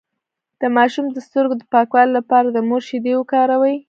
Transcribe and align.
د 0.61 0.63
ماشوم 0.75 1.05
د 1.11 1.17
سترګو 1.27 1.55
د 1.57 1.63
پاکوالي 1.73 2.11
لپاره 2.19 2.47
د 2.51 2.57
مور 2.67 2.81
شیدې 2.89 3.13
وکاروئ 3.17 3.75